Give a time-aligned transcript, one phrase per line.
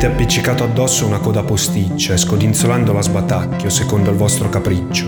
[0.00, 5.06] avete appiccicato addosso una coda posticcia e scodinzolando la sbatacchio secondo il vostro capriccio.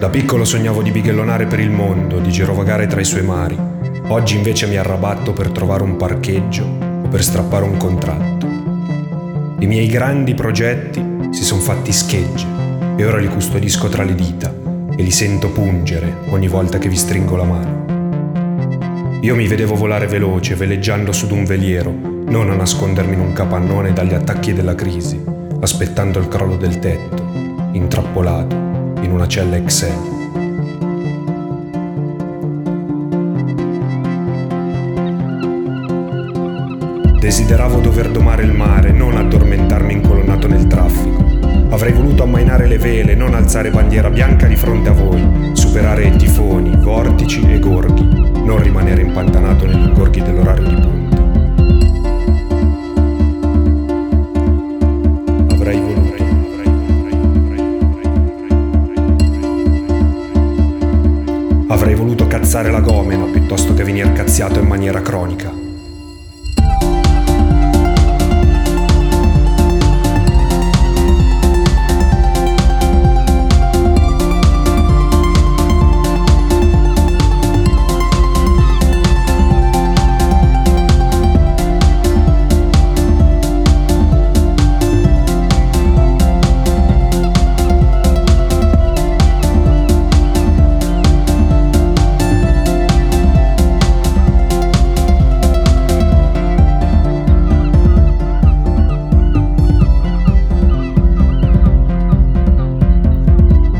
[0.00, 3.56] Da piccolo sognavo di bighellonare per il mondo, di girovagare tra i suoi mari.
[4.08, 8.46] Oggi invece mi arrabatto per trovare un parcheggio o per strappare un contratto.
[9.60, 12.46] I miei grandi progetti si sono fatti schegge
[12.96, 14.52] e ora li custodisco tra le dita
[14.96, 19.20] e li sento pungere ogni volta che vi stringo la mano.
[19.20, 23.92] Io mi vedevo volare veloce, veleggiando su d'un veliero, non a nascondermi in un capannone
[23.92, 25.22] dagli attacchi della crisi,
[25.60, 27.22] aspettando il crollo del tetto,
[27.72, 28.54] intrappolato
[29.02, 30.12] in una cella Excel.
[37.20, 41.24] Desideravo dover domare il mare, non addormentarmi incolonnato nel traffico.
[41.70, 46.76] Avrei voluto ammainare le vele, non alzare bandiera bianca di fronte a voi, superare tifoni,
[46.76, 48.06] vortici e gorghi,
[48.44, 51.03] non rimanere impantanato negli ingorghi dell'orario di punta.
[61.66, 65.63] Avrei voluto cazzare la gomena piuttosto che venire cazziato in maniera cronica.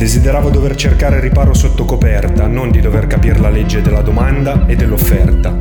[0.05, 4.77] Desideravo dover cercare riparo sotto coperta, non di dover capire la legge della domanda e
[4.77, 5.59] dell'offerta.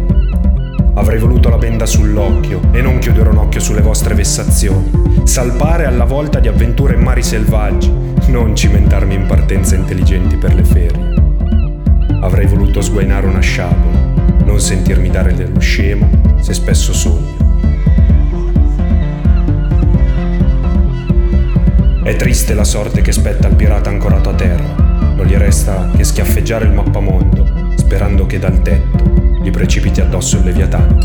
[0.96, 4.92] Avrei voluto la benda sull'occhio e non chiudere un occhio sulle vostre vessazioni.
[5.24, 7.90] Salpare alla volta di avventure in mari selvaggi,
[8.28, 11.14] non cimentarmi in partenze intelligenti per le ferie.
[12.20, 13.98] Avrei voluto sguainare una sciabola,
[14.44, 16.10] non sentirmi dare dello scemo
[16.42, 17.44] se spesso sogno.
[22.04, 23.48] È triste la sorte che spetta
[26.44, 29.04] che schiaffeggiare il mappamondo, sperando che dal tetto
[29.42, 30.98] gli precipiti addosso il leviatano.